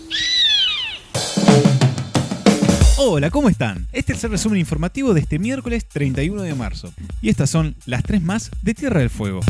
[2.98, 3.88] Hola, ¿cómo están?
[3.90, 6.94] Este es el resumen informativo de este miércoles 31 de marzo.
[7.20, 9.40] Y estas son las tres más de Tierra del Fuego.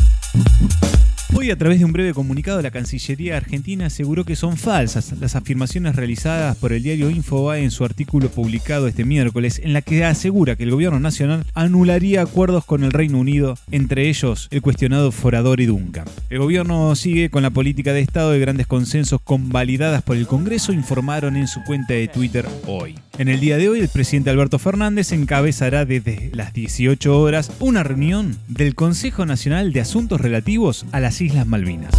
[1.33, 5.35] Hoy, a través de un breve comunicado, la Cancillería Argentina aseguró que son falsas las
[5.35, 10.05] afirmaciones realizadas por el diario Infobae en su artículo publicado este miércoles, en la que
[10.05, 15.11] asegura que el gobierno nacional anularía acuerdos con el Reino Unido, entre ellos el cuestionado
[15.11, 16.05] Forador y Duncan.
[16.29, 20.73] El gobierno sigue con la política de Estado de grandes consensos convalidadas por el Congreso,
[20.73, 22.95] informaron en su cuenta de Twitter hoy.
[23.17, 27.81] En el día de hoy, el presidente Alberto Fernández encabezará desde las 18 horas una
[27.81, 31.95] reunión del Consejo Nacional de Asuntos Relativos a las Islas Malvinas.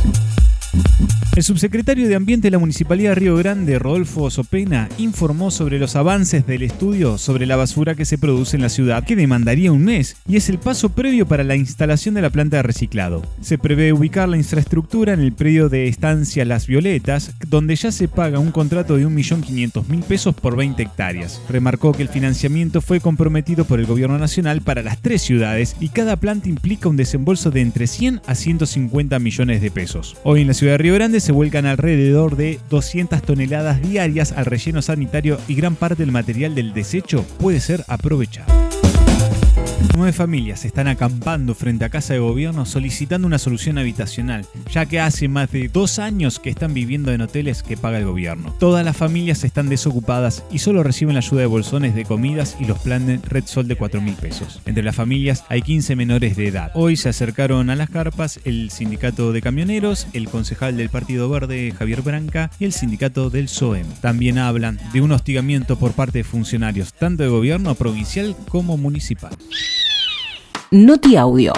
[1.36, 5.94] El subsecretario de Ambiente de la Municipalidad de Río Grande, Rodolfo Sopena, informó sobre los
[5.94, 9.84] avances del estudio sobre la basura que se produce en la ciudad, que demandaría un
[9.84, 13.22] mes y es el paso previo para la instalación de la planta de reciclado.
[13.42, 18.08] Se prevé ubicar la infraestructura en el predio de estancia Las Violetas, donde ya se
[18.08, 21.42] paga un contrato de 1.500.000 pesos por 20 hectáreas.
[21.50, 25.90] Remarcó que el financiamiento fue comprometido por el gobierno nacional para las tres ciudades y
[25.90, 30.16] cada planta implica un desembolso de entre 100 a 150 millones de pesos.
[30.24, 34.44] Hoy en la ciudad de Río Grande se vuelcan alrededor de 200 toneladas diarias al
[34.44, 38.65] relleno sanitario y gran parte del material del desecho puede ser aprovechado.
[39.96, 45.00] Nueve familias están acampando frente a Casa de Gobierno solicitando una solución habitacional, ya que
[45.00, 48.54] hace más de dos años que están viviendo en hoteles que paga el gobierno.
[48.58, 52.66] Todas las familias están desocupadas y solo reciben la ayuda de bolsones de comidas y
[52.66, 54.60] los planes Red Sol de 4 mil pesos.
[54.66, 56.72] Entre las familias hay 15 menores de edad.
[56.74, 61.72] Hoy se acercaron a las carpas el sindicato de camioneros, el concejal del Partido Verde
[61.76, 63.86] Javier Branca y el sindicato del SOEM.
[64.00, 69.36] También hablan de un hostigamiento por parte de funcionarios tanto de gobierno provincial como municipal.
[70.72, 71.52] Noti Audio.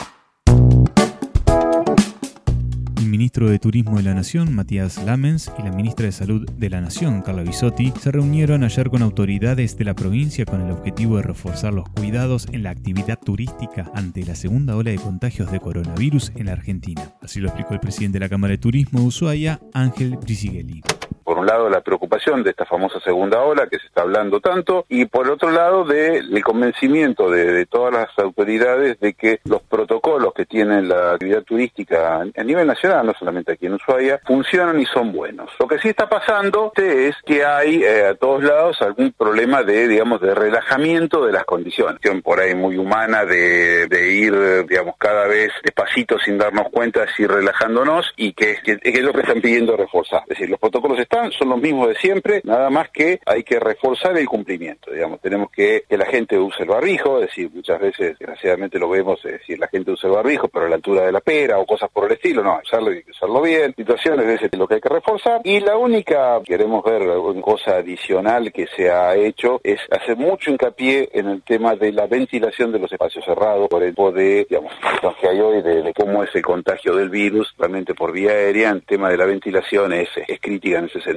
[2.99, 6.69] El ministro de Turismo de la Nación, Matías Lamens, y la ministra de Salud de
[6.69, 11.17] la Nación, Carla Bisotti, se reunieron ayer con autoridades de la provincia con el objetivo
[11.17, 15.61] de reforzar los cuidados en la actividad turística ante la segunda ola de contagios de
[15.61, 17.15] coronavirus en la Argentina.
[17.23, 20.83] Así lo explicó el presidente de la Cámara de Turismo de Ushuaia, Ángel Brisighelli
[21.29, 24.87] por un lado la preocupación de esta famosa segunda ola que se está hablando tanto
[24.89, 30.47] y por otro lado del convencimiento de, todas las autoridades de que los protocolos que
[30.47, 35.13] tiene la actividad turística a nivel nacional, no solamente aquí en Ushuaia, funcionan y son
[35.13, 35.51] buenos.
[35.61, 39.87] Lo que sí está pasando es que hay eh, a todos lados algún problema de,
[39.87, 42.01] digamos, de relajamiento de las condiciones.
[42.25, 48.15] Por ahí muy humana de, ir, digamos, cada vez despacito sin darnos cuenta, así relajándonos
[48.17, 50.23] y que, que, que es lo que están pidiendo reforzar.
[50.23, 53.61] Es decir, los protocolos están son los mismos de siempre, nada más que hay que
[53.61, 57.81] reforzar el cumplimiento, digamos, tenemos que que la gente use el barbijo, es decir, muchas
[57.81, 61.07] veces, desgraciadamente lo vemos, es decir, la gente usa el barbijo, pero a la altura
[61.07, 64.27] de la pera o cosas por el estilo, no, usarlo hay que usarlo bien, situaciones
[64.27, 67.77] de ese es lo que hay que reforzar, y la única, queremos ver, una cosa
[67.77, 72.73] adicional que se ha hecho es hacer mucho hincapié en el tema de la ventilación
[72.73, 74.73] de los espacios cerrados, por el de, digamos,
[75.21, 78.71] que hay hoy de, de, cómo es el contagio del virus, realmente por vía aérea,
[78.71, 81.08] el tema de la ventilación es, es crítica en ese sentido.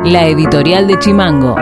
[0.00, 1.56] La editorial de Chimango.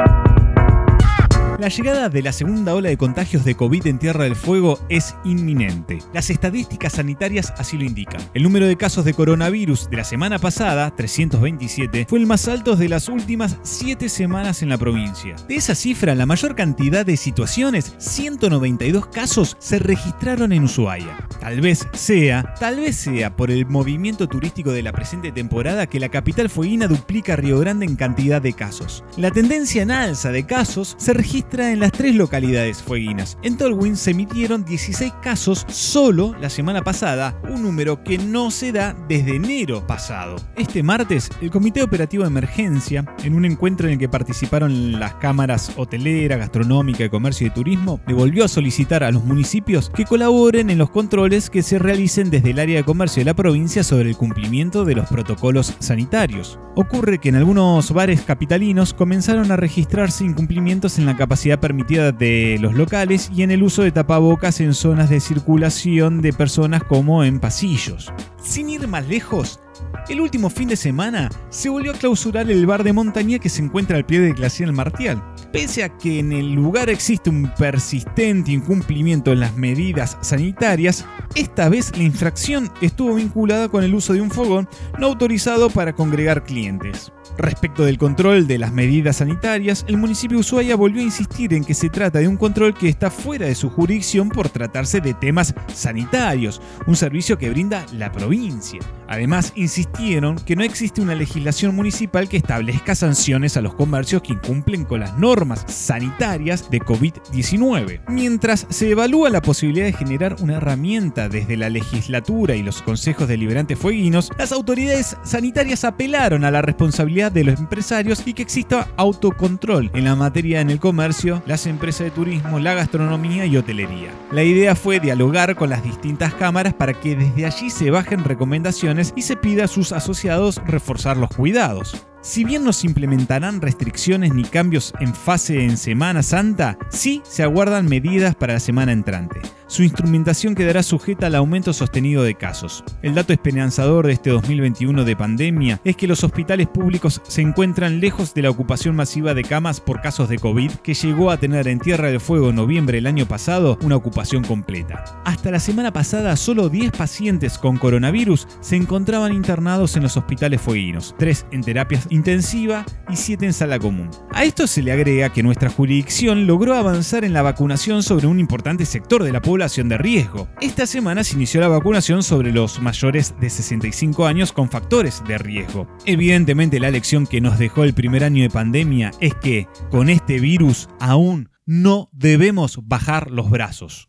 [1.64, 5.14] La llegada de la segunda ola de contagios de COVID en Tierra del Fuego es
[5.24, 5.98] inminente.
[6.12, 8.20] Las estadísticas sanitarias así lo indican.
[8.34, 12.76] El número de casos de coronavirus de la semana pasada, 327, fue el más alto
[12.76, 15.36] de las últimas 7 semanas en la provincia.
[15.48, 21.16] De esa cifra, la mayor cantidad de situaciones, 192 casos, se registraron en Ushuaia.
[21.40, 25.98] Tal vez sea, tal vez sea por el movimiento turístico de la presente temporada que
[25.98, 29.02] la capital fueguina duplica a Río Grande en cantidad de casos.
[29.16, 33.38] La tendencia en alza de casos se registra en las tres localidades fueguinas.
[33.42, 38.72] En Tolwyn se emitieron 16 casos solo la semana pasada, un número que no se
[38.72, 40.36] da desde enero pasado.
[40.56, 45.14] Este martes, el Comité Operativo de Emergencia, en un encuentro en el que participaron las
[45.14, 50.04] cámaras hotelera, gastronómica, de comercio y turismo, le volvió a solicitar a los municipios que
[50.04, 53.84] colaboren en los controles que se realicen desde el área de comercio de la provincia
[53.84, 56.58] sobre el cumplimiento de los protocolos sanitarios.
[56.76, 62.58] Ocurre que en algunos bares capitalinos comenzaron a registrarse incumplimientos en la capacidad permitida de
[62.60, 67.24] los locales y en el uso de tapabocas en zonas de circulación de personas como
[67.24, 68.12] en pasillos.
[68.42, 69.60] Sin ir más lejos,
[70.08, 73.62] el último fin de semana se volvió a clausurar el bar de montaña que se
[73.62, 75.22] encuentra al pie del glaciar Martial.
[75.52, 81.04] Pese a que en el lugar existe un persistente incumplimiento en las medidas sanitarias,
[81.34, 84.68] esta vez la infracción estuvo vinculada con el uso de un fogón
[84.98, 87.12] no autorizado para congregar clientes.
[87.36, 91.64] Respecto del control de las medidas sanitarias, el municipio de Ushuaia volvió a insistir en
[91.64, 95.14] que se trata de un control que está fuera de su jurisdicción por tratarse de
[95.14, 98.78] temas sanitarios, un servicio que brinda la provincia.
[99.08, 104.34] Además, insistieron que no existe una legislación municipal que establezca sanciones a los comercios que
[104.34, 108.02] incumplen con las normas sanitarias de COVID-19.
[108.08, 113.26] Mientras se evalúa la posibilidad de generar una herramienta desde la legislatura y los consejos
[113.26, 118.88] deliberantes fueguinos, las autoridades sanitarias apelaron a la responsabilidad de los empresarios y que exista
[118.96, 124.10] autocontrol en la materia en el comercio, las empresas de turismo, la gastronomía y hotelería.
[124.30, 129.12] La idea fue dialogar con las distintas cámaras para que desde allí se bajen recomendaciones
[129.16, 132.06] y se pida a sus asociados reforzar los cuidados.
[132.24, 137.42] Si bien no se implementarán restricciones ni cambios en fase en Semana Santa, sí se
[137.42, 139.42] aguardan medidas para la semana entrante.
[139.66, 142.84] Su instrumentación quedará sujeta al aumento sostenido de casos.
[143.02, 148.00] El dato esperanzador de este 2021 de pandemia es que los hospitales públicos se encuentran
[148.00, 151.66] lejos de la ocupación masiva de camas por casos de COVID que llegó a tener
[151.66, 155.04] en Tierra del Fuego en noviembre del año pasado una ocupación completa.
[155.24, 160.60] Hasta la semana pasada solo 10 pacientes con coronavirus se encontraban internados en los hospitales
[160.60, 164.10] fueguinos, 3 en terapias intensiva y 7 en sala común.
[164.32, 168.40] A esto se le agrega que nuestra jurisdicción logró avanzar en la vacunación sobre un
[168.40, 170.48] importante sector de la población de riesgo.
[170.60, 175.38] Esta semana se inició la vacunación sobre los mayores de 65 años con factores de
[175.38, 175.88] riesgo.
[176.06, 180.38] Evidentemente la lección que nos dejó el primer año de pandemia es que con este
[180.38, 184.08] virus aún no debemos bajar los brazos.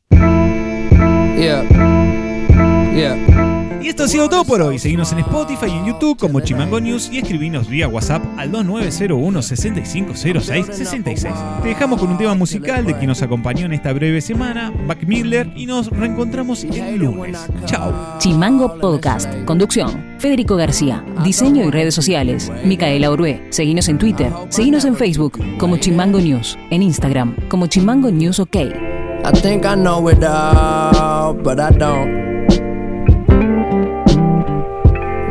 [3.85, 4.79] Y esto ha sido todo por hoy.
[4.79, 9.43] Seguimos en Spotify y en YouTube como Chimango News y escribinos vía WhatsApp al 2901
[9.43, 11.35] 6506 66.
[11.61, 15.03] Te dejamos con un tema musical de quien nos acompañó en esta breve semana, Mac
[15.05, 17.37] Miller, y nos reencontramos el lunes.
[17.65, 18.17] Chao.
[18.17, 19.31] Chimango Podcast.
[19.45, 20.15] Conducción.
[20.17, 21.05] Federico García.
[21.23, 22.51] Diseño y redes sociales.
[22.63, 23.45] Micaela Orué.
[23.51, 24.33] Seguinos en Twitter.
[24.49, 26.57] Seguinos en Facebook como Chimango News.
[26.71, 28.55] En Instagram como Chimango News OK.
[28.55, 32.24] I think I know it all, but I don't.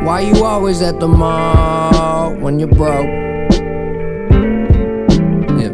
[0.04, 3.06] Why you always at the mall when you're broke?
[5.58, 5.72] Yeah.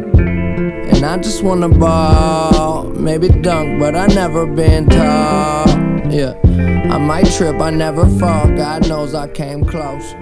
[0.91, 5.67] And I just wanna ball, maybe dunk, but I never been tall.
[6.09, 6.35] Yeah.
[6.91, 8.47] I might trip, I never fall.
[8.55, 10.15] God knows I came close.